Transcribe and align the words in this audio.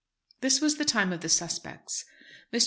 This 0.39 0.59
was 0.61 0.77
the 0.77 0.83
time 0.83 1.13
of 1.13 1.21
the 1.21 1.29
"suspects." 1.29 2.05
Mr. 2.51 2.59